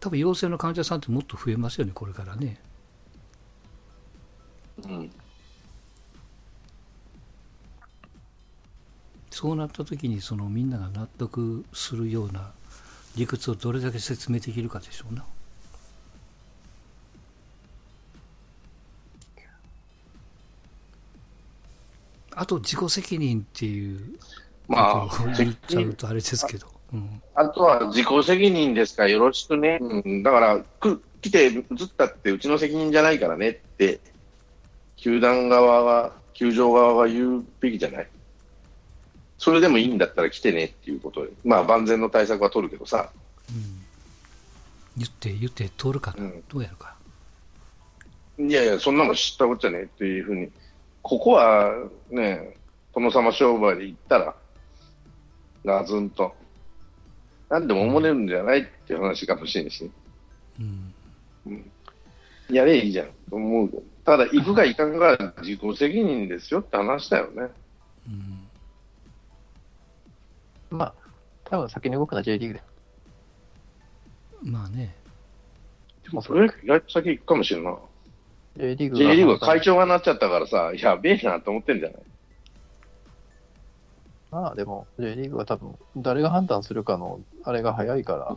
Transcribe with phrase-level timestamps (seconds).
[0.00, 2.60] 多分陽性の患者さんってもっと増えますよね、これからね。
[4.84, 5.10] うん。
[9.30, 12.52] そうなった時にそのみんなが納得するような
[13.16, 15.24] 理屈をどれだけ説明できるかでしょうな。
[22.38, 24.18] あと自己責任っていう
[24.68, 26.75] まあことを言っちゃうとあれですけど。
[26.92, 27.22] うん。
[27.34, 29.04] あとは自己責任ですか？
[29.04, 29.78] らよろしくね。
[29.80, 31.62] うん、だから、く来て移っ
[31.96, 34.00] たってうちの責任じゃないからねって、
[34.96, 38.08] 球団側は、球場側は言うべきじゃない？
[39.38, 43.10] それでもいいんだったら来てねっていうことで、まあ万全の対策は取るけどさ、
[44.96, 46.42] 言って言って通るかな、うん。
[46.48, 46.94] どうやるか？
[48.38, 50.50] いやいや、そんなの知ったことじゃねえっていうふうに、
[51.02, 51.72] ここは
[52.10, 52.56] ね、
[52.94, 54.34] 殿様商売で言ったら、
[55.64, 56.34] ガツンと、
[57.48, 59.90] なんでも思れるんじゃないっていう話かもしれんし、
[60.58, 60.92] うん
[62.50, 63.82] やればいいじゃんと思うけど。
[64.04, 67.48] ただ、行くか行かんかは自己責任ですよって話だよね。
[68.06, 68.10] う
[70.74, 70.94] んまあ、
[71.44, 72.62] 多分先に動くのは J リーグで。
[74.44, 74.94] まあね。
[76.04, 77.76] でもそれ意外と先行くかもしれんな。
[78.56, 82.02] J リーグ J リーグは会長がなっちゃったからさ、やべえなと思ってんじゃない？
[84.30, 88.34] まあでも、J リーグは多分、誰が判断するかの、あれが早いから、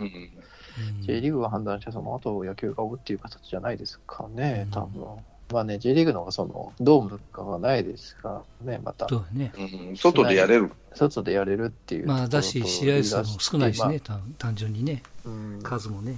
[1.02, 5.06] J リーグが判断して、その後野球が追うっていう形じゃないですかねうん、多分。
[5.52, 9.52] まあね、J リーグの方がその、ドームとかがないですからね、また、そうやね。
[9.58, 10.72] うん、外でやれる。
[10.94, 12.08] 外でやれるっていう。
[12.08, 16.18] まあだし、試合数も少ないしまあね、単単純にね、うん、数もね。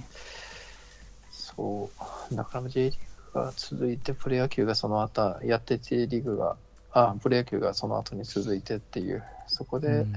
[1.30, 1.90] そ
[2.30, 2.34] う。
[2.34, 2.98] だから J リー
[3.32, 6.56] グが続いて、プロ野球がその後、やって J リーグが、
[6.92, 10.14] あ、プロ野球がその後に続いてっていう、そこうでん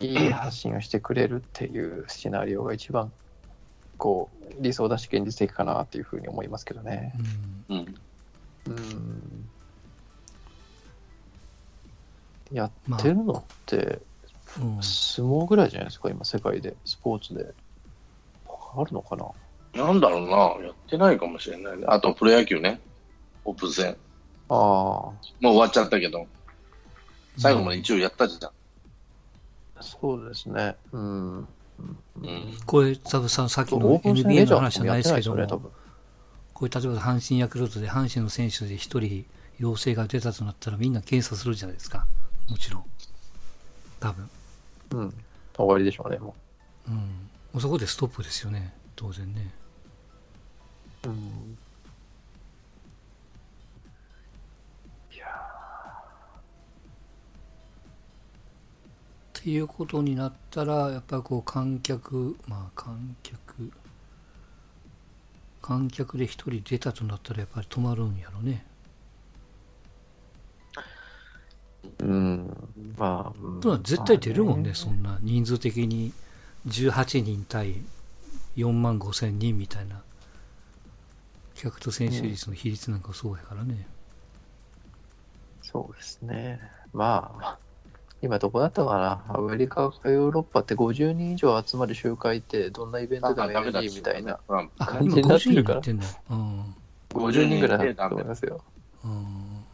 [0.00, 3.12] いい発信をしてくれるっていうシナリオが一番、
[3.98, 7.12] こう、理想だし現実的かなっていうふうに思いますけどね。
[7.68, 7.94] うんうん。
[8.66, 9.48] うん。
[12.52, 12.70] やっ
[13.00, 14.00] てるのって、うん
[14.82, 17.52] 相撲ぐらいじゃないですか、今、世界で、スポーツで。
[18.76, 19.26] あるのかな？
[19.84, 21.84] なんだろうな、やってないかもしれないね。
[21.88, 22.80] あと、プロ野球ね。
[23.44, 23.96] オープン戦。
[24.48, 26.26] ああ、もう終わっちゃったけど、
[27.38, 28.52] 最後まで一応やったじゃん。
[29.80, 30.76] そうですね。
[30.92, 31.38] うん。
[31.38, 31.46] うん
[32.22, 32.58] うん。
[32.66, 35.70] これ、多分ささっきの NBA の話じゃないですけども。
[36.54, 39.26] これ例えば阪神ヤクルトで阪神の選手で一人
[39.58, 42.06] 陽性が出たとなったらみんな検査するじゃないですか。
[42.48, 42.84] もちろん。
[43.98, 44.30] 多分。
[44.92, 45.14] うん。
[45.56, 46.34] 終わりでしょうね、も
[46.88, 46.94] うん。
[46.94, 47.00] も
[47.56, 48.72] うそこでストップですよね。
[48.94, 49.52] 当然ね。
[51.04, 51.08] う。
[51.08, 51.58] うん。
[59.44, 63.70] っていうことになったら、やっぱりこう観客、まあ観客、
[65.60, 68.64] 観客で一人出たとなったらやっぱり止まるんやろね。
[71.98, 72.46] ーうん。
[72.96, 76.14] まあ、絶対出るもんね、まあそんな人数的に
[76.66, 77.74] 18人対
[78.56, 80.00] 4万5千人みたいな
[81.54, 83.86] 客と選手率の比率なんかそうやからね。
[85.60, 86.60] そうですね。
[86.94, 87.58] まあ、
[88.24, 89.36] 今どこだったかな？
[89.36, 94.38] アメリカかヨーロッパって50人以上集まる集会ってどんなイベントでも NG みたいな。
[94.78, 96.04] 感じになっ50人てるからになってんの。
[96.30, 96.74] うん。
[97.10, 98.62] 50人ぐらいだと思いますよ。
[99.04, 99.64] うん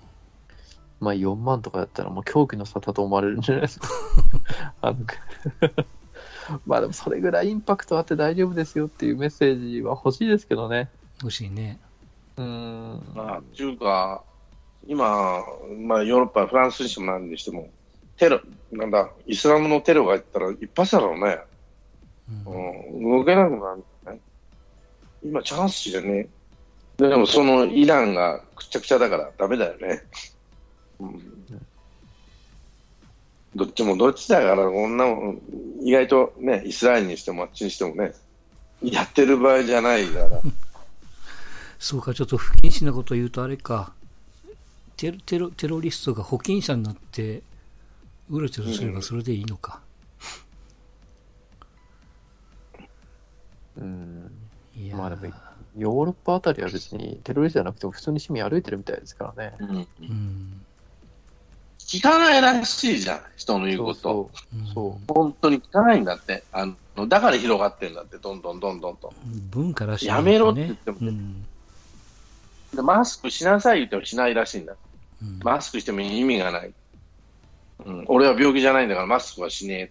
[0.99, 3.89] まあ4万とかだったらもう狂気の沙汰と思われるんじゃないですか。
[4.83, 4.97] あの
[6.67, 10.91] まあでもそれぐらいインパクトあって大丈夫ですよっていうメッセージは欲しいですけどね。
[11.23, 11.79] 欲しいね。
[12.37, 13.03] うーん。
[13.15, 14.23] まあ、っていうか、
[14.87, 15.45] 今、
[15.79, 17.69] まあ、ヨーロッパ、フランスにしても何にしても、
[18.21, 18.39] テロ、
[18.71, 21.39] なんだ、イスラムのテロが入ったら一発だろうね。
[22.45, 24.21] うん、動けなくなるんじゃない
[25.25, 26.29] 今、チャンスじゃね
[26.99, 30.03] でも、そのイランがくちゃくちゃだからダメだよね。
[31.01, 31.23] うん、
[33.57, 35.41] どっちもどっちだから、こんなもん、
[35.81, 38.13] 意外とね、イスラエルにしてもあっちにしてもね、
[38.83, 40.43] やってる場合じゃないから。
[41.81, 43.95] そうか、ちょっと不謹慎なこと言うとあれか。
[44.99, 47.43] テロテロテロリストが保険者になって、
[48.31, 49.81] うろちょろすればそれでいいのか。
[53.77, 54.31] うん。
[54.77, 55.35] いやーまあでも、
[55.77, 59.57] ヨーロッパあたりは別にテロリストじゃなくても普通に市民歩いてるみたいですからね。
[59.59, 60.63] うんうん。
[61.79, 64.31] 聞かないらしいじゃん、人の言うこと。
[64.75, 66.45] そう本当に聞かないんだって。
[66.53, 66.67] あ
[66.97, 69.13] のだから広がってんだって、どんどんどんどんと。
[69.51, 71.45] 文化らしい、やめろって言ってもうん。
[72.75, 74.75] でマスクしなさい言ってもしないらしいんだ。
[75.23, 76.73] うんマスクしても意味がない。
[77.85, 79.87] うん、俺は病気じゃないんだからマスクはしねえ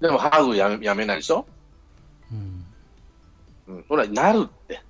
[0.00, 0.06] と。
[0.06, 1.46] でもハグやめやめないでしょ？
[2.32, 2.64] うん
[3.68, 4.80] うん、それはなるって。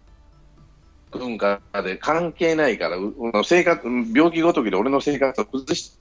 [1.12, 2.96] 文化で関係ないから、
[3.44, 5.96] 生活、うん病気ごときで俺の生活を崩し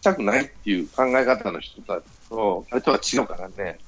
[0.00, 3.78] たくないっていう考え方の人たちと、あれとは違うからね。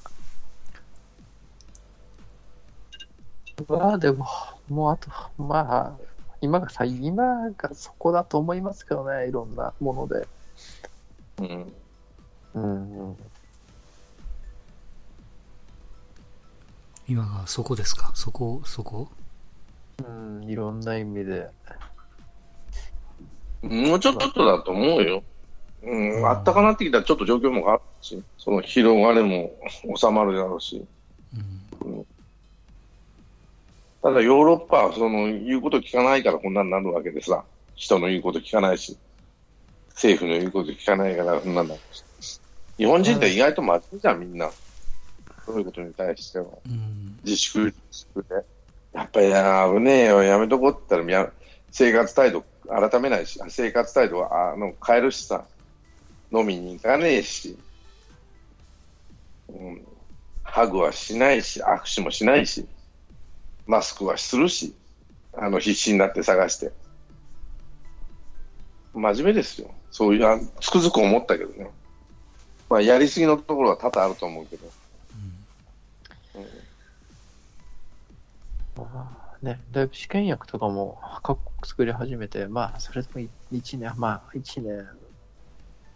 [3.69, 4.25] まあでも、
[4.67, 5.09] もうあと、
[5.41, 6.05] まあ、
[6.41, 10.27] 今がさ、今がそこだと思いますけどね、いろんなもので。
[11.37, 11.73] うん。
[12.55, 13.17] うん、うん。
[17.07, 18.11] 今がそこですか？
[18.15, 19.09] そこ、そこ？
[20.03, 21.49] うん、いろんな意味で。
[23.61, 25.23] もうちょっとだと思うよ。
[25.83, 29.51] うん、うんあったかなってきたらちょっと状況も変わるし、その広がりも
[29.95, 30.83] 収まるだろうし。
[31.83, 32.05] うん。
[34.01, 37.43] ただヨーロッパはその言うこと聞かないからこんなになるわけでさ、
[37.75, 38.97] 人の言うこと聞かないし、
[39.89, 42.04] 政府の言うこと聞かないからこんなんだし。
[42.77, 44.51] 日本人って意外と真面目じゃん、みんな。
[45.45, 46.45] そういうことに対しては。
[46.67, 47.19] うん。
[47.23, 48.35] 自粛、自粛で。
[48.93, 51.31] やっぱりや危ねえよ、やめとこうって言ったらや、
[51.71, 55.45] 生活態度改めないし、生活態度はあの変えるしさ、
[56.31, 57.57] 飲みに行かねえし、
[59.49, 59.85] うん、
[60.43, 62.65] ハグはしないし、握手もしないし、
[63.67, 64.73] マスクはするし、
[65.33, 66.71] あの必死になって探して。
[68.93, 69.69] 真面目ですよ。
[69.91, 71.69] そういう、あつくづく思ったけどね。
[72.69, 74.67] まあ、やりすぎのところは多々あると思うけど。
[78.77, 83.21] まあね、だいぶ試験薬とかも各国作り始めて、まあ、それでも
[83.53, 84.87] 1年、まあ、1年、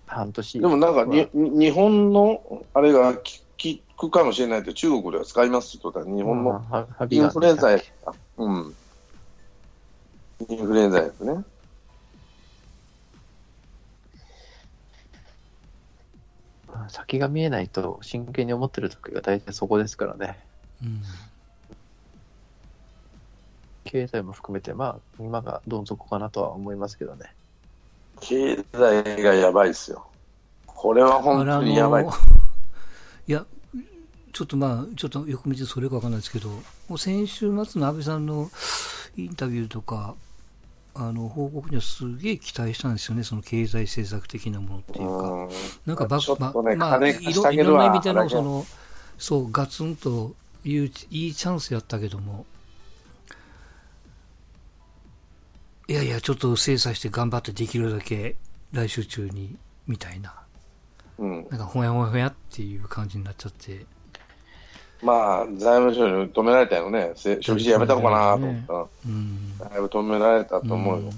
[0.06, 0.60] 半年。
[0.60, 3.44] でもなんかに、に日本のあれがき
[3.98, 7.80] 効くかもしれないって中国では使いますって言ったら日本のインフルエンザや。
[8.38, 8.76] うん。
[10.48, 11.44] インフルエンザやつね。
[16.90, 20.38] 先が見えないと真剣に思ってる時が大体そこですからね。
[20.84, 21.02] うん。
[23.86, 27.34] 経済も含めて、まあ、今がどん底かなとは思いますけどね。
[28.22, 30.06] 経済がやばいですよ。
[30.68, 32.06] これは本当にやばい。
[33.28, 33.46] いや、
[34.32, 36.50] ちょっとまあ、ちょっとよく見てそれかわかんないですけど、
[36.88, 38.50] もう先週末の安倍さんの
[39.18, 40.16] インタビューとか、
[40.96, 45.30] あの報告にはすげえ期待したんですよね、その経済政策的なものっていうか。
[45.30, 45.50] うん
[45.86, 47.58] なんかバちょっとね、まあ、金いろい。
[47.58, 48.66] ろんな意味での、原その、
[49.18, 50.34] そう、ガツンと
[50.64, 52.46] いう、いいチャンスやったけども、
[55.88, 58.36] いやいや、ちょっと精査して頑張ってできるだけ
[58.72, 59.58] 来週中に、
[59.88, 60.34] みたいな。
[61.18, 61.48] うん。
[61.50, 63.86] なんか、ほやほやほやっていう感じになっちゃって。
[65.02, 67.14] まあ、財務省に止められたよね。
[67.16, 68.36] せ消費者やめたのかなと。
[68.36, 69.58] 思ったら、うん。
[69.58, 71.10] だいぶ止められたと思うよ。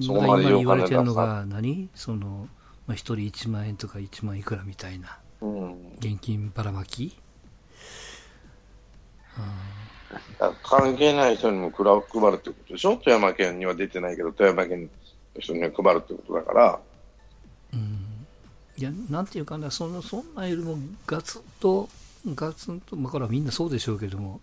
[0.00, 0.04] うん。
[0.04, 1.88] そこまで言われてるのが何？
[1.94, 2.48] その、
[2.86, 5.92] まあ、一人1万円とか1万いくらみたいなうん。
[5.98, 7.16] 現金ばらまき？
[10.40, 12.96] だから関係ない人にも配る配るってことでしょ？
[12.96, 14.82] 富山県には出てないけど、富山県
[15.34, 16.80] の人には配るってことだから、
[17.72, 18.26] うん。
[18.76, 20.76] いやなんていうかなそのそんなよりも
[21.06, 21.88] ガツンと
[22.26, 24.40] ガツンとまあこれはみんなそうでしょうけども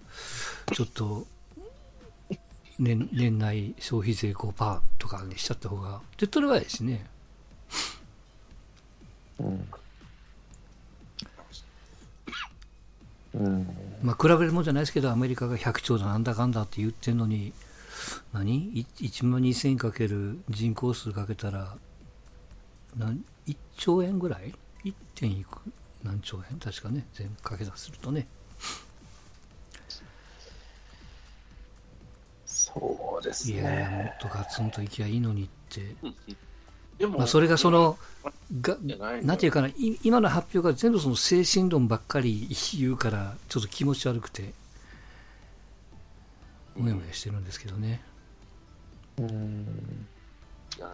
[0.73, 1.27] ちょっと
[2.79, 7.05] 年年内消費税5%とかにしちゃった方が手っ取り早いですね
[9.39, 9.67] うん。
[13.35, 13.67] うん。
[14.01, 17.53] まあ比べるもんじゃないですけどアメリカが100兆だなんだかんだって言ってるのに
[18.33, 18.55] 何？
[18.79, 21.75] い ?1 万2000円かける人口数かけたら
[22.97, 24.53] なん1兆円ぐらい
[24.83, 24.93] ?1.
[25.15, 25.59] 点いく？
[26.05, 26.59] 何兆円？
[26.59, 28.27] 確かね全部かけたとするとね。
[32.45, 34.13] そうですいやいやもね。
[34.15, 35.95] っとガツンといきゃいいのにって、
[36.97, 37.97] でも、まあ、それがその
[38.61, 38.77] が
[39.23, 44.53] なんていうかない今の発表が全部その精神論ばっかり言うからちょっと気持ち悪くて
[46.75, 48.01] もやもやしてるんですけどね。
[49.17, 49.65] うん。
[50.77, 50.87] だ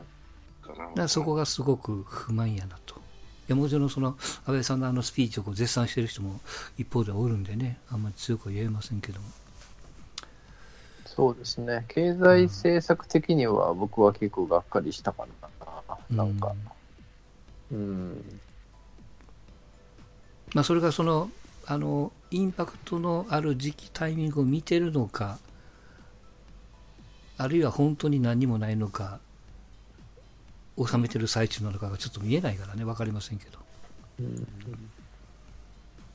[0.61, 3.01] からそこがすごく不満やなと。
[3.47, 6.39] いやもちろんその安倍さんのあのスピーチをこう絶賛してる人も
[6.77, 9.27] 一方ではおるんでね、あんまり強くは言えませんけども。
[11.05, 11.85] そうですね。
[11.89, 15.25] 経済政策的には僕は結構がっかりしたか
[15.59, 15.97] な。
[16.09, 16.53] なんか。
[17.71, 18.39] うん。
[20.53, 21.29] まあ、それがその
[21.65, 25.39] あのインパクトのある時期タイミングを見てるのか
[27.37, 29.19] あるいは本当に何にもないのか
[30.77, 33.59] 収めてる最中なのかがちょっと見えないからね分かりませんけど。
[34.19, 34.47] うん。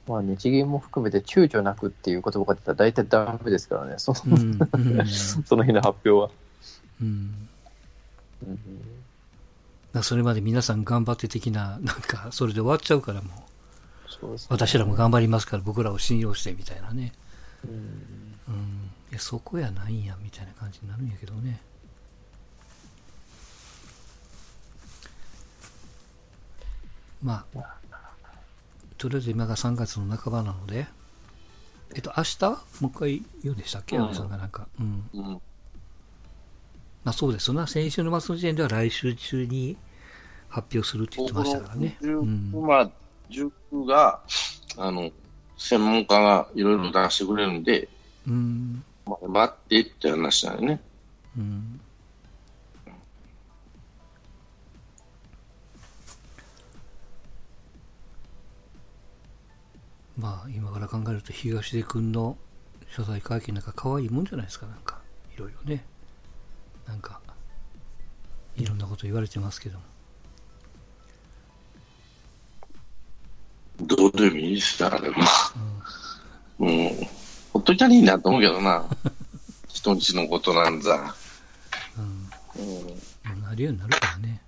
[0.06, 5.06] まあ、日銀も含めて躊躇なくっていう言葉が出たら大体ダメですからね、その,、うんうん。
[5.08, 6.30] その日の発表は。
[7.02, 7.48] うん。
[9.94, 10.02] うん。
[10.02, 14.10] それまで皆さん頑張って的ななんかそれで終わっちゃうからもう。
[14.10, 14.38] そうね。
[14.48, 17.12] 私らも頑張りますから僕らを信用してみたいなね、
[17.64, 18.90] うん。
[19.12, 21.60] うん、そこやないんやみたいな感じになるんやけどね
[27.26, 27.76] まあ
[28.96, 30.86] とりあえず今が3月の半ばなので
[31.94, 32.44] えっと明日？
[32.50, 33.96] もう一回言うでしたっけ？
[33.96, 34.02] うん。
[34.04, 34.66] 安倍さんがなんか。
[34.80, 35.08] うん。
[35.12, 35.22] うん。
[37.04, 37.66] まあそうですな。
[37.66, 39.76] 先週の末の時点では来週中に
[40.48, 41.96] 発表するって言ってましたからね。
[42.00, 42.66] う19ん。
[42.66, 42.90] まあ、
[43.30, 44.20] 19が、
[44.76, 45.10] あの、
[45.56, 47.88] 専門家がいろいろ出してくれるんで、
[48.26, 48.84] うん。
[49.06, 50.80] まあ待ってって話だよね。
[51.36, 51.80] うん
[60.18, 62.36] まあ今から考えると東出君の
[62.90, 64.98] 謝罪会見なんか可愛いもんじゃないですかなんか
[65.34, 65.84] いろいろね
[66.86, 67.20] なんか
[68.56, 69.84] いろんなこと言われてますけども
[73.80, 75.52] どうでもいいですからね、まあ。
[76.60, 76.88] うん。
[77.52, 78.84] ほっといたらいいなと思うけどな。
[79.68, 81.14] 人んちのことなんざ。
[81.98, 82.30] うん
[83.34, 83.42] うん。
[83.42, 84.42] なるようになるからね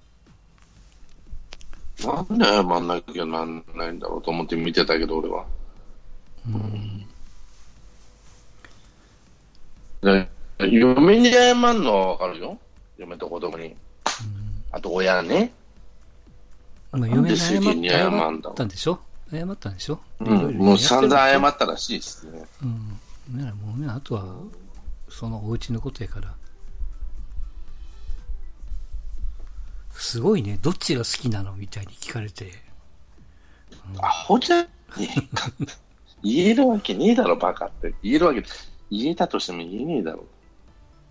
[2.05, 5.45] なんで謝んなきゃなんないんだろうと思って見てたけど、俺は。
[6.47, 7.07] うん
[10.01, 10.29] で
[10.71, 12.59] 嫁に謝んのはわかるよ。
[12.97, 13.67] 嫁と子供に。
[13.67, 13.75] うん
[14.71, 15.51] あと親ね。
[16.93, 17.37] まあ、嫁に
[17.89, 19.01] 謝ったんでしょ？
[19.31, 19.99] 謝ったんでしょ？
[20.21, 20.59] うん。
[20.59, 22.45] もう散々謝っったらしいですね。
[22.63, 22.67] う
[23.37, 23.39] ん。
[23.39, 24.25] ならもうね、あとは、
[25.09, 26.35] そのお家のことやから。
[29.93, 31.55] すごいね、どっちが好きなの？
[31.55, 32.53] みたいに聞かれて。
[34.03, 35.51] アホじゃねえか。
[36.23, 37.95] 言えるわけねえだろ、バカって。
[38.03, 38.43] 言えるわけ、
[38.91, 40.27] 言えたとしても言えねえだろ。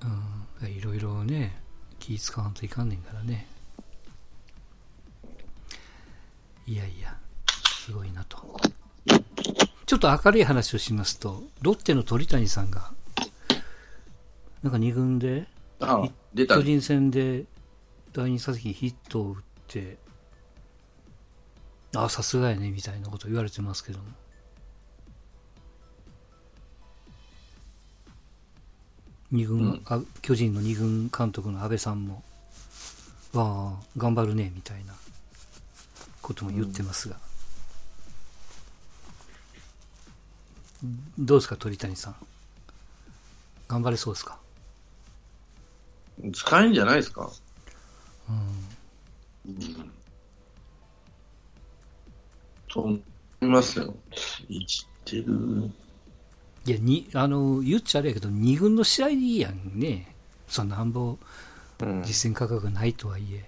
[0.02, 0.70] うん。
[0.70, 1.62] いろいろね、
[2.00, 3.48] 気使わんといかんねんからね。
[6.66, 7.18] いやいや、
[7.86, 8.60] すごいなと。
[9.86, 12.92] ちょっと明るい話をしますと、ロッテの鳥谷さんが、
[14.62, 15.48] なんか2軍で、
[15.80, 16.64] あ出た巨。
[16.64, 17.46] 人戦で
[18.12, 19.38] 第2打席にヒットを打っ
[19.68, 19.98] て、
[21.96, 24.06] ああ、さすがやね、みたいなこと言われてますけども。
[29.32, 32.24] 二軍、うんあ巨人の二軍監督の安倍さんも、
[33.34, 34.94] わあ、頑張るね、みたいな
[36.22, 37.18] ことも言ってますが。
[41.18, 42.16] どうですか、鳥谷さん？
[43.68, 44.40] 頑張れそうですか？
[46.34, 47.30] 使えんじゃないですか？
[48.30, 49.54] うん。
[49.54, 49.92] うん。
[52.70, 53.00] と思
[53.42, 53.94] いますよ。
[54.48, 55.70] 生きてる。
[56.68, 60.14] いや、に、あの、言っちゃあれやけど、二軍の試合でいいやんね。
[60.50, 61.18] そんななんぼ
[61.80, 63.46] うん実戦価格がないとはいえ。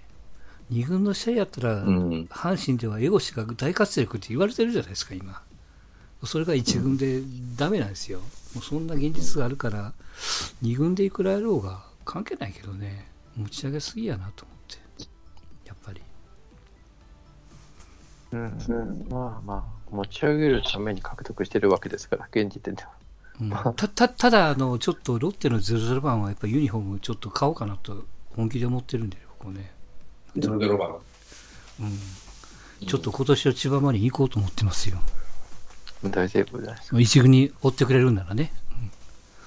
[0.70, 2.28] 二軍の試合やったら、うん。
[2.30, 5.42] 阪神では江越が大活躍って言われてるじゃないですか、今。
[6.24, 7.22] それが一軍で
[7.56, 8.20] ダメなんですよ。
[8.54, 9.92] もうそんな現実があるから、
[10.62, 15.08] 二軍でいくらやろうが関係ないけどね、持ち上げすぎやなと思って。
[15.66, 16.00] やっぱり。
[18.32, 19.54] うんまあま
[19.90, 22.99] あ、持ち上げるために獲得してるわけですから、現時点では。
[23.40, 28.04] うん たたただあの、ちょっとロッテの00番はやっぱユニフォームちょっと買おうかなと
[28.36, 29.72] 本気で思ってるんで、ここね。
[30.36, 30.96] ゼロゼロ番。
[31.80, 35.00] うん、ちょっと今年は千葉マリン行こうと思ってますよ。
[36.04, 37.00] 大成功じゃないですか。
[37.00, 38.52] 一軍に追ってくれるんならね、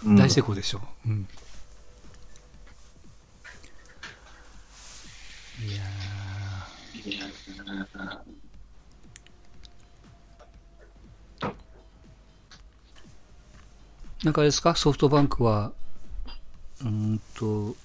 [0.03, 1.09] うん大成功でしょう。
[1.09, 1.27] うん
[5.65, 8.42] いやー
[14.24, 15.74] なんかあれですか、ソフトバンクは、
[16.82, 17.75] うーんと、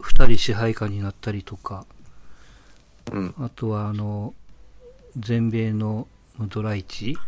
[0.00, 1.86] 二人支配下になったりとか、
[3.12, 3.34] うん。
[3.40, 4.32] あとはあの、
[5.18, 6.06] 全米の
[6.38, 7.18] ドライチ、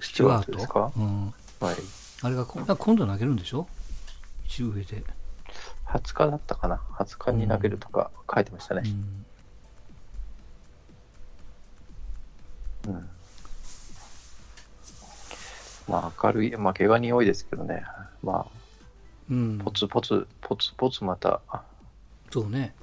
[0.00, 0.92] スチュワート？
[0.96, 1.76] うん、はい。
[2.22, 3.66] あれがこ今度投げるんでしょ？
[4.44, 5.02] 一上で。
[5.86, 8.82] 20日だったかな ?20 日に投げるとか書いてましたね。
[12.84, 13.08] うんうん。
[15.88, 17.84] まあ、明るい、まあ、怪我人多いですけどね。
[18.22, 18.46] ま
[19.30, 21.62] うんあ、ポツポツ、ポツポツまた、あ
[22.30, 22.74] そうね。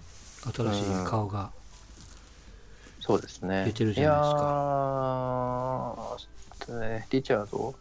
[0.53, 1.51] 新しい顔が。
[2.99, 3.65] そうですね。
[3.65, 4.37] 出てるじゃないですか
[6.67, 7.75] いやーね、リチャード、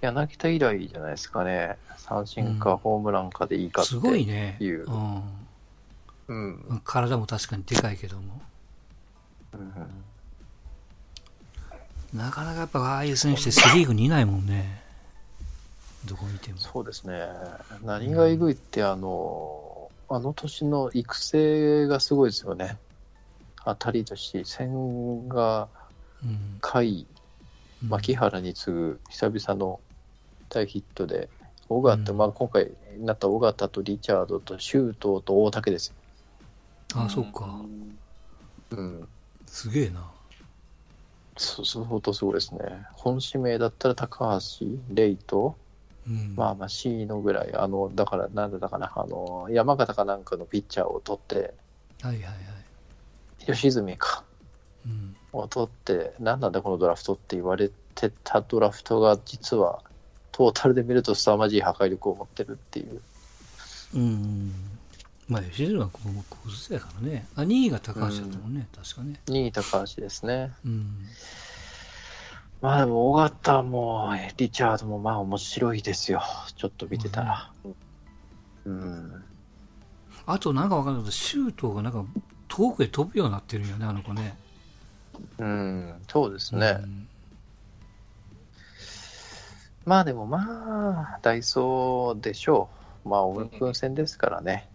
[0.00, 1.76] 柳田以来じゃないですかね。
[1.98, 4.56] 三振かうんホームランかでいいかってすごいね。
[4.60, 5.22] いううん
[6.28, 6.34] う
[6.74, 6.80] ん。
[6.84, 8.40] 体も確かにでかいけども。
[9.52, 9.74] うん
[12.14, 14.82] なかなかやっぱああいう選手ってセリーグにいないもんね。
[16.06, 16.58] どこ見ても。
[16.58, 17.28] そうですね。
[17.84, 22.78] 何がえぐいって、あの、あの年の育成がすごいですよね。
[23.64, 25.68] 当たり年、千賀、
[26.24, 27.00] うん甲斐、
[27.82, 29.78] うん牧原に次ぐ久々の
[30.48, 31.28] 大ヒットで、
[31.68, 35.94] 尾形、うんまあ今回になった尾形とリチャードと周東と大竹ですよ。
[36.94, 37.60] あ、そっか。
[38.70, 39.08] うん。
[39.46, 40.10] すげえな。
[41.38, 42.60] そう、相当すごいですね。
[42.94, 45.56] 本指名だったら高橋、レイと、
[46.06, 46.34] うん。
[46.36, 51.54] まあまあ C のぐらい、あの、だから、なんだったかな、あの、山形かなんかのピッチャーを取って、
[52.02, 53.46] はいはいはい。
[53.46, 54.24] 吉住か、
[54.84, 55.16] うん。
[55.32, 59.82] を取って、なんなんだこのドラフトって言われてたドラフトが、実は、
[60.32, 63.02] トータルで見ると凄まじい破壊力を持ってるっていう。
[63.94, 64.77] うん。
[65.28, 67.26] まあ、吉住はずやからね。
[67.36, 69.20] あ、2位が高橋だったもんね、確かね。
[69.26, 70.52] 2位高橋ですね。
[70.64, 71.06] うん。
[72.60, 76.22] まあでも、尾形も、リチャードもまあ面白いですよ。
[76.56, 77.52] ちょっと見てたら。
[78.64, 79.24] うん。
[80.26, 82.04] あと、なんかわかんないけど、シュートがなんか、
[82.48, 84.36] 遠くへ飛ぶようになってるんよね、あの子ね。
[85.38, 86.78] うん、そうですね。
[86.82, 87.08] うん
[89.88, 92.68] まあでもまあ、ダイソーでしょ
[93.06, 93.08] う。
[93.08, 94.68] まあ、オープン戦ですからね。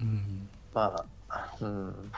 [0.00, 0.48] うん。
[0.72, 2.12] まあ、うん。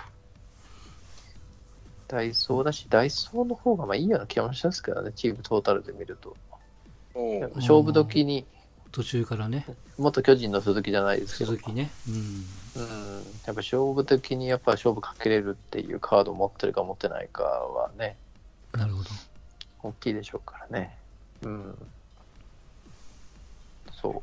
[2.09, 6.37] ダイソーだし、ダイソーの方がまあいいような気もしますけどね、チームトータルで見ると。
[7.57, 8.47] 勝負時に、
[8.91, 9.67] 途中からね、
[9.99, 11.91] 元巨人の鈴木じゃないですけど、鈴木ね。
[12.07, 12.45] うん。
[12.75, 18.17] うん、やっぱ勝負的にやっぱ勝負かけれるっていうカードを持ってるか持ってないかはね、
[18.73, 19.11] なるほど。
[19.83, 20.97] 大きいでしょうからね。
[21.43, 21.75] うん。
[24.01, 24.23] そ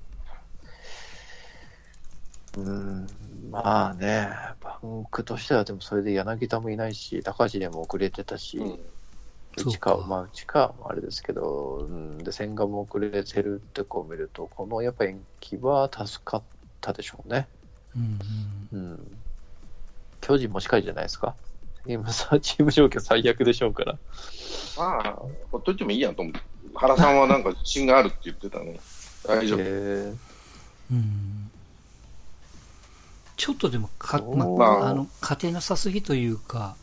[2.57, 2.61] う。
[2.61, 3.07] うん、
[3.49, 4.29] まあね、
[4.61, 8.79] バンクとしてはでもそれで柳田もいないし、高橋でも遅れてたし、うん
[9.57, 16.43] そう内川、かまあ内川もあれですけど、うん、で、千賀も遅れてるってこう見ると、このやっぱ延期は助かっ
[16.81, 17.47] たでしょうね。
[17.95, 19.17] うんうん。
[20.21, 21.35] 巨人も近いじゃないですか。
[21.85, 23.97] 今さ、チーム状況最悪でしょうから。
[24.77, 25.15] まあ、
[25.51, 26.33] ほっといてもいいやと思う。
[26.75, 28.79] 原さんはなんか自信があるって言ってたね。
[29.27, 29.59] 大丈夫。
[29.61, 29.63] え
[30.91, 30.97] うん。
[30.97, 31.48] うん。
[33.39, 34.89] ちょっとでもか、ままあ、あ。
[34.89, 36.75] あの、勝てなさすぎというか、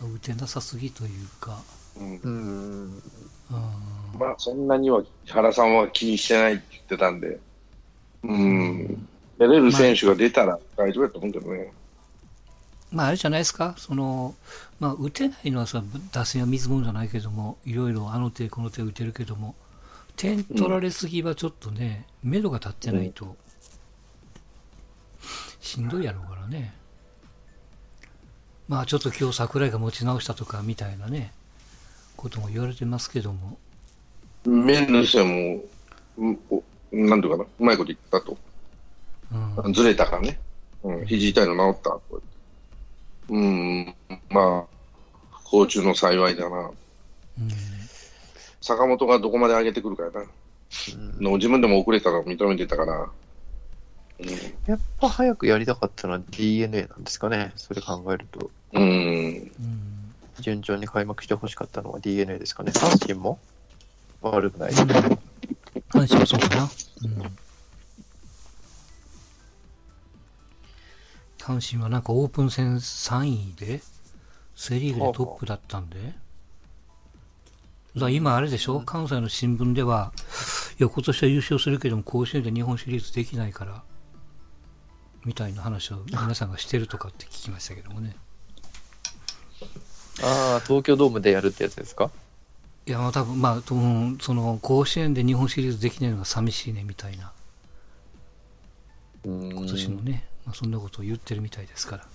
[0.00, 1.60] 打てなさすぎというか、
[2.00, 2.14] うん。
[2.16, 2.32] ー、うん。
[2.32, 4.18] うん。
[4.18, 7.38] まあ、そんなには原さんは気にしてないって言ってたんで、
[8.24, 9.06] うん、
[9.38, 11.72] 出れる選手が出たら大丈夫だと思うけどね。
[12.90, 14.34] まあ、あれじゃないですか、その、
[14.80, 19.54] まあ、打てないのはさ、打線は水物じゃないけども、いろいろあの手この手打てるけども、
[20.16, 23.36] 点取られすぎはちょっとね、目処が立ってないと、
[25.68, 26.72] しんどいやろうからね。
[28.68, 31.32] まあ、ちょっと今日桜井が持ち直したとかみたいなね、
[32.16, 33.58] ことも言われてますけども、
[34.46, 35.62] メンヌスはも
[36.16, 36.36] う、
[36.90, 38.38] なんていうかな、うまいこと言ったと。
[39.60, 40.40] うん、ずれたからね。
[40.82, 41.98] うん、肘痛いの治った。
[43.28, 43.94] うん、
[44.30, 44.64] まあ、
[45.30, 46.70] 不幸中の幸いだな。
[47.40, 47.48] うん、
[48.62, 50.24] 坂本がどこまで上げてくるかやな。
[51.20, 53.10] の自分でも遅れたのを認めてたから。
[54.20, 54.28] うん
[54.66, 57.52] やっぱ早くやりたかったのは DNA なんですかね。
[57.56, 58.50] それ考えると。
[58.72, 59.50] うん、うん、
[60.40, 62.72] 順調に開幕してほしかったのは DNA ですかね。
[62.72, 63.38] 阪神も
[64.20, 64.72] 悪くない。
[64.72, 66.62] 阪神もそうかな。
[66.64, 66.68] うん。
[71.38, 73.80] 阪神はなんかオープン戦3位で、
[74.54, 75.98] セ・リーグでトップだったんで。
[77.94, 80.12] だから今あれでしょ、関西の新聞では、
[80.78, 83.82] いや、今年は優勝するけども、甲子園で日本シリーズできないから、
[85.24, 88.16] みたいな話を皆さんがしてるとかって聞きましたけどもね。
[90.22, 92.10] ああ、東京ドームでやるってやつですか？
[92.86, 97.32] いや、まあ多分、まあ、多分その、甲子園で日本シリーズできないのが寂しいね、みたいな。
[99.24, 99.50] うん。
[99.50, 102.06] 今年もね、まあ、そんなことを言ってるみたいですから。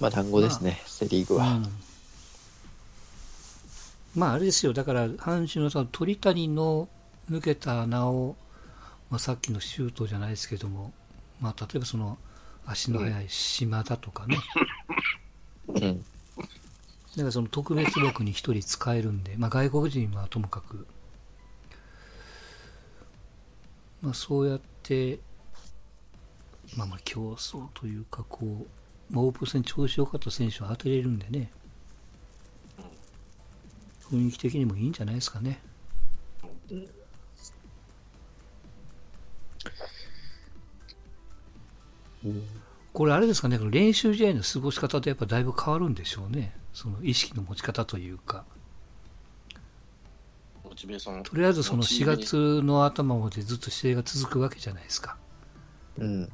[0.00, 1.46] まあ、団子ですね、セ・リーグは。
[1.48, 1.72] うん
[4.18, 6.88] まああれですよ、だから阪神のさ鳥谷の
[7.30, 8.34] 抜けた穴を、
[9.10, 10.92] まあ、さっきのシュートじゃないですけども、
[11.40, 12.18] まあ、例えばその
[12.66, 14.36] 足の速い島田とかね、
[15.68, 15.78] うん。
[15.78, 15.84] だ
[17.16, 20.86] からその特別枠に一人使えるんで、まあ、外国人はともかく、
[24.02, 25.20] まあ、そうやって、
[26.76, 28.66] まあ、まあ競争というかこ
[29.10, 31.52] う、まあ、オープン戦調子良かった選手を当てれるんでね、
[34.10, 35.60] 雰囲気的にもいいんじゃないですかね。
[42.92, 46.52] これあれですかね、練習試合の過ごし方とやっぱだいぶ変わるんでしょうね。
[46.72, 48.44] その意識の持ち方というか。
[50.64, 50.86] と
[51.36, 55.16] りあえずその4モチベ月の頭までずっと試合が続くわけじゃないですか。
[55.98, 56.26] うん。
[56.26, 56.30] で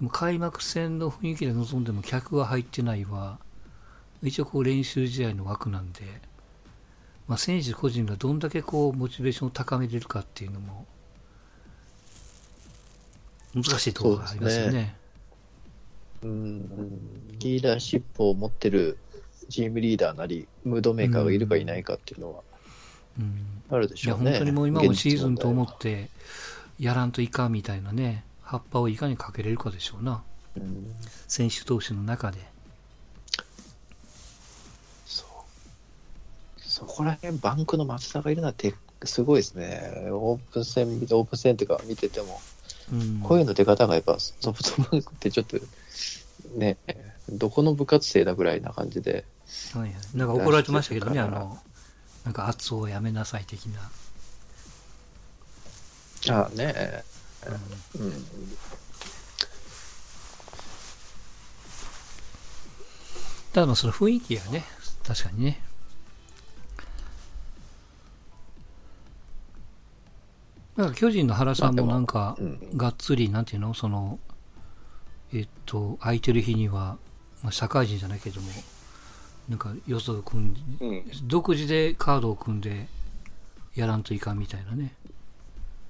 [0.00, 3.38] も開幕戦の雰囲気で臨んでも客が入ってないわ。
[4.22, 6.02] 一応こう練習試合の枠なんで、
[7.28, 10.86] まあ、選手個人がどんだけこうモチベーションを高めれるかっていうのも
[13.54, 14.96] 難しいところがありますよね。
[16.22, 18.98] うん、リーダーシップを持ってる
[19.48, 22.42] チームリーダーなり、ムードメーカーがいるかいないかっていうのは
[23.18, 23.62] うん。
[23.70, 24.30] あるでしいやょうね。
[24.30, 26.08] 本当にもう今もシーズンと思現って
[26.78, 30.22] やらんといかんみたいなね葉っぱをいかにかけれるかでしょうな。
[30.56, 30.94] うん。
[31.26, 32.38] 選手投手の中で
[35.06, 35.28] そう。
[36.78, 40.08] そこら辺、バンクの松田がいるのはてすごいですね。
[40.12, 42.40] オープン戦オープン戦っていうか見てても、
[42.92, 43.18] うん。
[43.20, 45.56] 声の出方がやっぱソフトバンクってちょっと、
[46.56, 46.76] ね、
[47.28, 49.24] どこの部活生だぐらいな感じで、
[49.74, 51.58] はいはい、なんか怒られてましたけどねあの
[52.24, 53.90] なんか圧をやめなさい的な、
[56.36, 57.02] ああね、
[57.96, 58.06] うん。
[58.06, 58.12] うん、
[63.52, 64.64] ただまあその雰囲気がね
[65.04, 65.60] 確かにね
[70.78, 72.76] なんか巨人の原さんもなんかうん。
[72.76, 73.74] がっつりなんていうの？
[73.74, 74.20] その
[75.34, 76.98] えっと空いてる日には、
[77.42, 78.48] まあ、社会人じゃないけども
[79.48, 81.04] なんかよそを組んでうん。
[81.24, 82.86] 独自でカードを組んで
[83.74, 84.94] やらんといかんみたいなね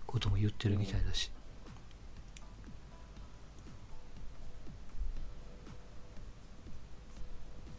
[0.07, 1.31] ことも言ってるみたいだし、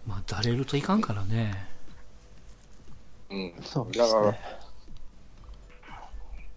[0.06, 1.68] まあだれるといかんからね。
[3.32, 3.54] うん。
[3.64, 4.36] そうでだから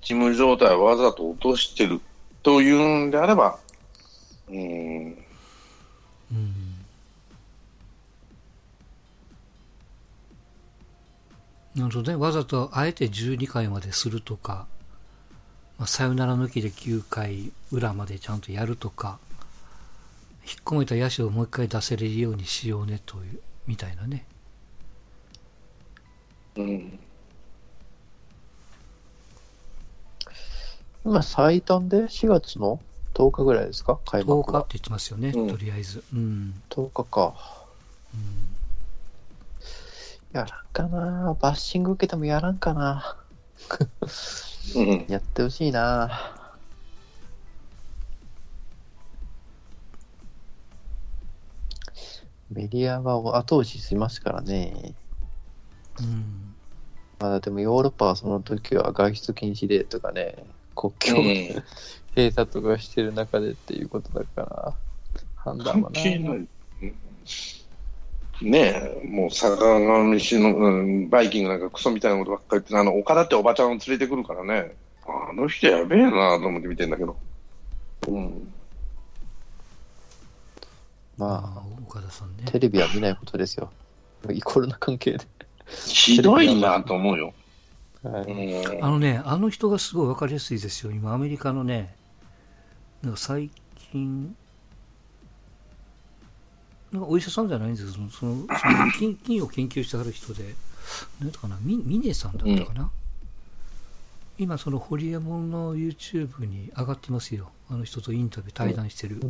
[0.03, 2.01] すね。、チーム状態をわざと落としてる
[2.43, 3.59] というんであれば、
[4.49, 4.57] うん、
[6.33, 6.63] うん
[11.75, 14.67] なるほどねわざとあえて12回までするとか、
[15.79, 19.19] まあ、サヨナラ抜きで9回裏までちゃんとやるとか
[20.45, 24.27] 引っ込めた野手をもう一回出せれるようにしようねというみたいなね
[26.57, 26.99] うん。
[31.05, 32.81] 今、最短で？4月の
[33.15, 33.99] ？10日ぐらいですか？
[34.07, 34.79] 開10幕は日って。
[34.79, 35.49] 言ってますよね、うん。
[35.49, 36.05] とりあえず。
[36.13, 37.35] うん、10日か。
[40.33, 41.37] やらんかな。
[41.41, 43.17] バッシング受けてもやらんかな。
[44.77, 45.07] うん。
[45.09, 46.37] やってほしいな。
[52.51, 54.95] メディアは後押ししますからね。
[56.01, 56.55] うん。
[57.19, 61.65] まだでもヨーロッパはその時は外出禁止令とかね、国境うん
[62.15, 64.75] 閉鎖とかしてる中でっていうことだから、
[65.37, 66.47] 判断関はな係ない。
[68.43, 68.59] ね
[69.05, 74.75] え、もう坂上氏の、うん、バイキングなんかクソみたいなことばっかり言って、あの、岡田っておばちゃんを連れてくるからね、
[75.07, 77.17] あの人やべえなと思って見てんだけど。
[78.09, 78.53] うん。
[81.17, 83.71] まあ岡田さんねあ、テレビは見ないことですよ。
[84.31, 85.21] イコールな関係で。
[85.87, 87.33] ひどいなと思うよ。
[88.83, 90.91] あのね、あの人がすごい分かりやすいですよ。
[90.91, 91.95] 今、アメリカのね、
[93.03, 93.51] なんか最
[93.93, 94.37] 近、
[96.91, 100.55] なんかお医者さんじゃないんですけど、その、そのその菌菌を研究してはる人で、
[101.21, 102.91] 何だったかな、ミミネさんだったかな。
[104.39, 107.51] 今、そのホリエモンの YouTube に上がってますよ。
[107.71, 109.21] あの人とインタビュー、対談してる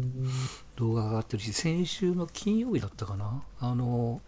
[0.77, 3.43] 動画が上がってるし、先週の金曜日だったかな。
[3.61, 4.23] あの、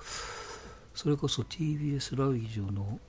[0.94, 3.00] それこそ TBS ラジオの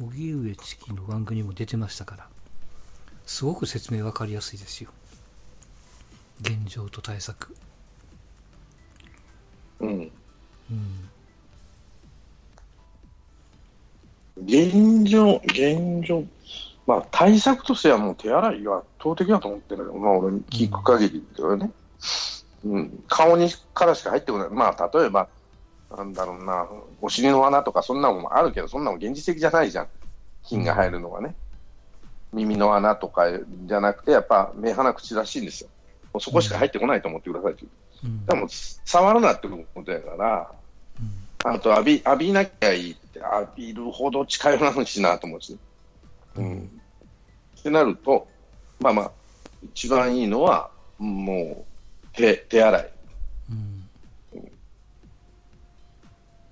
[0.00, 2.28] 荻上チキの番組にも出てましたから
[3.26, 4.90] すごく説明分かりやすいですよ
[6.40, 7.54] 現状と対策
[9.80, 9.90] うん。
[9.90, 11.12] うん
[14.44, 16.24] 現状、現状、
[16.86, 21.70] まあ対策としてはもう手洗いが圧倒的だと思ってるけど、まあ俺聞く限りだよね。
[22.64, 23.04] うん。
[23.08, 24.48] 顔にからしか入ってこない。
[24.50, 25.28] まあ例えば、
[25.96, 26.68] なんだろうな、
[27.00, 29.88] お尻の穴とかそんなのもあるけど、そんなの現実的じゃないじゃん。
[30.44, 31.34] 菌が入るのがね。
[32.32, 33.26] 耳の穴とか
[33.66, 35.68] じゃなくて、やっぱ目鼻口らしいんですよ。
[36.12, 37.70] もうそこしか入ってこないと思ってくださいという。
[38.04, 40.52] うんでも、触るなってことやから、
[41.44, 45.58] あと浴び浴びなきゃいいって、浴びるほど近寄らないしなと思うし、
[46.36, 46.80] うん。
[47.58, 48.26] ってなると、
[48.80, 49.12] まあまあ、
[49.74, 52.91] 一番いいのは、もう手手洗い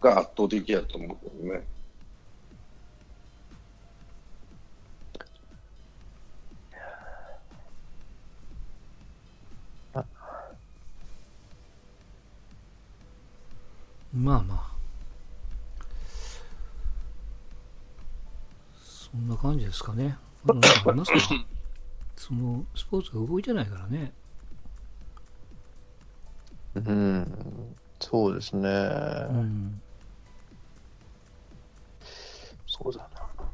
[0.01, 1.63] が圧倒的やと思うけどね。
[14.13, 14.71] まあまあ
[18.83, 20.93] そんな感じですかねあすか
[22.17, 24.13] そのスポーツが動いてないからね
[26.75, 28.69] うん、そうですね。
[28.69, 29.83] うん
[32.83, 33.07] そうだな。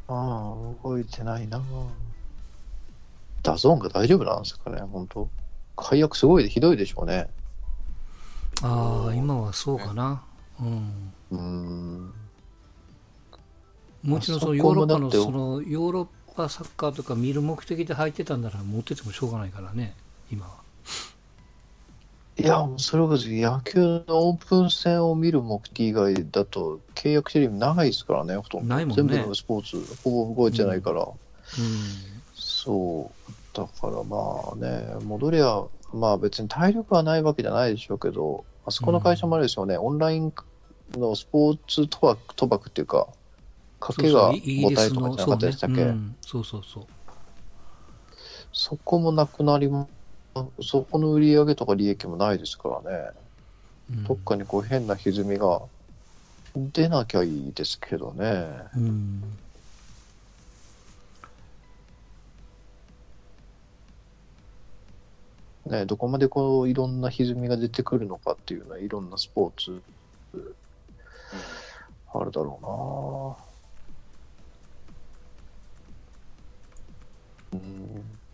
[0.09, 1.61] ああ、動いてないな。
[3.43, 5.29] DAZN が大丈夫なんですかね、本当
[5.77, 7.29] 解約すごいひどいでしょうね。
[8.63, 10.23] ああ、今はそうかな。
[10.61, 11.13] うん。
[11.31, 12.13] うーん。
[14.03, 19.95] もちろんそのヨーロッパのこもだってそのヨーロッパサッカーとか見る目的で入ってたんなら持っててもしょうがないからね、
[20.31, 20.66] 今は。
[22.39, 28.75] いや、それこそ野球のオープン戦を見る目的以外だと契約してる意味ないですからね、ほとんど。
[28.75, 31.03] ないもんね全部のスポーツ、ほぼ動いてないから。
[31.03, 31.15] うん。
[32.35, 33.33] そう。
[33.55, 40.35] だからまあね、戻りゃ、まあ別に体力はないわけじゃないでしょうけど、あそこの会社もあれですよね、オンライン
[40.95, 43.09] のスポーツ賭博賭博っていうか、
[43.81, 46.17] 賭けがそうそうイイギ5リスの、体とかじゃなかったでしたっけ、うん。
[46.21, 46.87] そうそうそう。
[48.53, 49.89] そこもなくなりも、
[50.63, 53.11] そこの売り上げとか利益もないですからね、
[53.91, 54.05] うん。
[54.05, 55.63] どっかにこう変な歪みが
[56.55, 58.47] 出なきゃいいですけどね。
[58.77, 59.23] うん。
[65.67, 69.83] ね、どこまでこういろんな歪みが出てくるのかっていうのはいろんなスポーツ
[72.15, 73.37] あるだろ
[77.53, 77.61] うな。
[77.61, 78.26] うん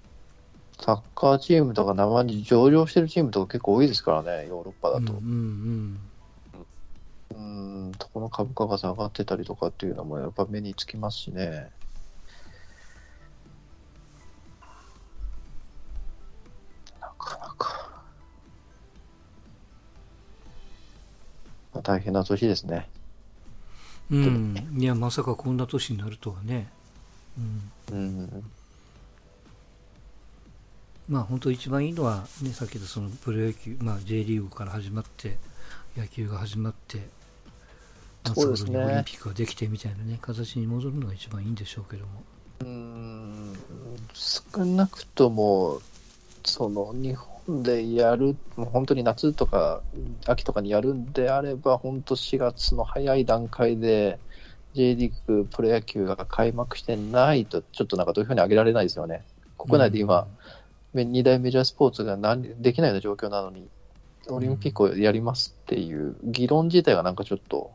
[0.82, 5.12] サッカーチームとか生に上場してるチームとか結構多いですからね、ヨーロッパだと。
[5.12, 5.98] うんうん
[7.34, 11.70] うん、そこの株価が下がってたりとかっていうのもやっぱ目につきますしね。
[17.00, 17.90] なかなか。
[21.72, 22.88] まあ、大変な年ですね。
[24.10, 24.54] うん。
[24.74, 24.82] うん。
[24.82, 26.68] いや、まさかこんな年になるとはね。
[27.38, 27.72] うん。
[27.92, 28.44] うん。
[31.08, 35.36] まあ本当一番いいのは、ね、さっきのそのプロ野球、まあ、J リーグから始まって、
[35.96, 37.00] 野球が始まって、
[38.24, 42.22] 夏頃そうですねにオリンピックができてみたいなね、形に戻るのが一番いいんでしょうけども。
[42.60, 43.52] うん
[44.14, 45.80] 少なくとも、
[46.44, 49.82] その日本でやる、もう本当に夏とか
[50.26, 54.18] 秋とかにやるんであれば、本当4月の早い段階で
[54.74, 59.24] J リーグ、プロ野球が開幕してないと、ちょっとなんか土俵に上げられないですよね。
[59.58, 60.26] 国内で今、
[60.94, 63.68] 2大メジャースポーツが何できないような状況なのに、
[64.28, 67.72] オリンピックをやりますっていう議論自体がなんかちょっと、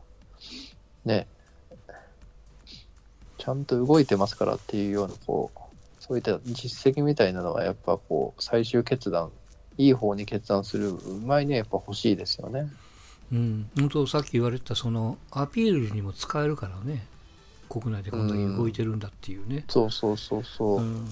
[1.04, 1.26] ね、
[3.38, 5.58] ちゃんと動いてますからっていうような、こう、
[6.00, 9.30] そういった実績みたいなのは、やっぱこう、最終決断、
[9.76, 12.70] いい方に決断する前にはやっぱ欲しいですよね。
[13.30, 17.06] うん、本当さっき言われたそのアピールにも使えるからね。
[17.68, 20.78] 国内でこんだけ動いてるんだっていうね、そうそうそうそう。
[20.78, 20.80] う。
[20.80, 21.06] ん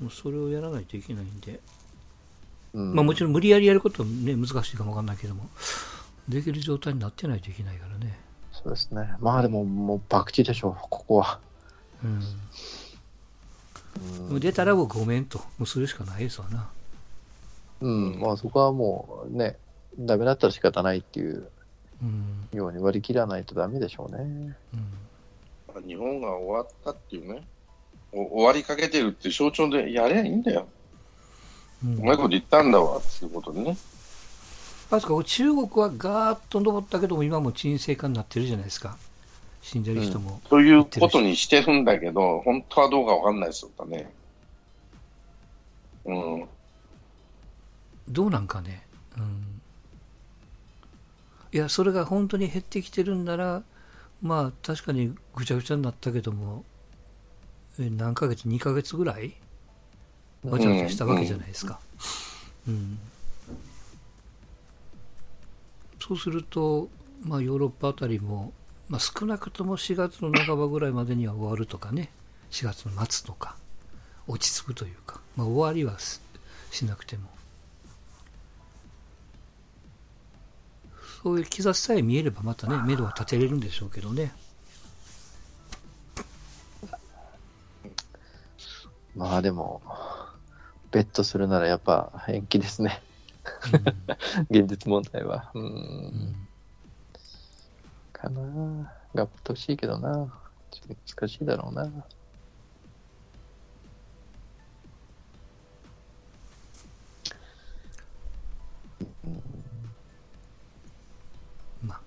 [0.00, 1.60] もうそれをやらないといけないんで、
[2.74, 2.94] うん。
[2.94, 5.48] まあもちろん無理やりやることはね難しいかもわかんないけども。
[6.28, 8.18] できる状態になってないといけないからね、
[8.52, 9.14] そうですね。
[9.20, 11.40] まあでも、もう、博打でしょう、ここは。
[12.04, 12.22] うん。
[14.30, 14.40] うん。
[14.40, 15.38] 出たらもうごめんと。
[15.38, 16.68] もうするしかないですわな。
[17.80, 19.56] うん、まあそこはもうね、
[19.98, 21.48] ダメだったら仕方ないっていう
[22.02, 22.48] うん。
[22.52, 24.56] ように割り切らないとダメでしょうね。
[25.74, 25.86] うん。
[25.86, 27.57] 日本が終わったっていうね、お
[28.12, 30.68] 終わりかけてるって象徴でやればいいんだよ。
[31.84, 33.76] うんうまいこと言ったんだわ、っていうことでね。
[34.90, 38.96] あそこ中国はガーッと登ったけども今も沈静化になってるじゃないですか
[39.60, 44.10] 死んでる人も、ということにしてるんだけど、本当はどうかわかんないですよね。
[46.06, 46.48] うん。
[48.08, 49.60] どうなんかね、うん、
[51.52, 53.62] いやそれが本当に減ってきてるんなら
[54.22, 56.77] まあ確かにぐちゃぐちゃになったけどもえ
[57.78, 59.34] 何ヶ月？2ヶ月ぐらい？
[60.42, 61.80] わちゃわちゃしたわけじゃないですか、
[62.68, 62.98] うん。
[66.00, 66.88] そうすると、
[67.22, 68.52] まあ、ヨーロッパあたりも、
[68.88, 72.10] まあ、少なくとも4月の半ばぐらいまでには終わるとかね。
[72.50, 73.56] 4月の末とか
[74.26, 76.20] 落ち着くというか、まあ、終わりはし
[76.70, 77.28] しなくても。
[81.22, 84.32] そういう兆しさえ見えればまたね目処は立てれるんでしょうけどね
[89.28, 89.82] まあでも、
[90.90, 93.02] ベットするならやっぱ延期ですね。
[94.48, 95.50] 現実問題は。
[95.54, 95.62] うん。
[95.62, 96.48] うん
[98.10, 100.10] かな頑張ってほしいけどな。
[100.70, 101.84] ちょっと難しいだろうな。
[111.82, 112.00] まあ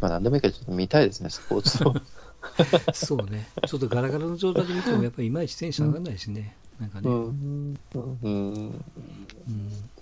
[0.00, 1.94] まあ何でもいいからちょっと見たいですね、スポーツを。
[2.94, 7.78] そうねちょっとガラガラの状態で見ても やっぱりいまいちテンション上がらないしね、なんかね、うん。
[7.94, 8.18] うん。
[8.22, 8.84] うん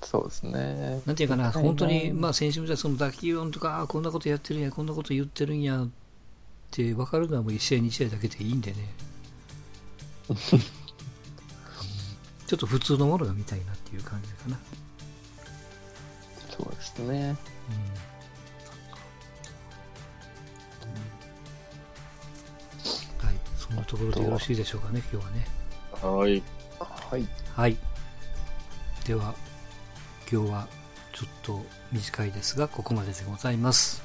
[0.02, 1.02] そうですね。
[1.06, 5.88] なんていうかな、はい本当に、はいまあ、先週みたいにその打球音とか、ああ、こんなことやってるんや、こんなこと言ってるんやっ
[6.74, 8.92] って分かるのはもう1試合2試合だけでいいんでね
[12.46, 14.58] ちょっと普通のものが見たいなっていう感じかな、
[16.50, 17.30] そうですね。
[17.30, 17.36] うん、
[23.74, 25.46] んなところでよろしいでしょうかね今日はね
[26.02, 26.42] はい。
[26.78, 27.26] はい。
[27.54, 27.76] はい
[29.06, 29.34] では
[30.30, 30.66] 今日は
[31.12, 34.02] ちょっと短いですがここまででございます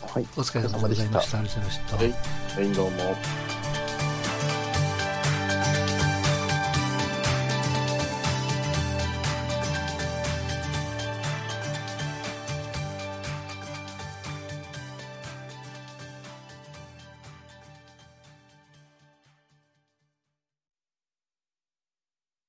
[0.00, 0.22] はい。
[0.36, 2.66] お疲れ様でございましたありがとうございました、はい。
[2.66, 3.61] はい、どうも。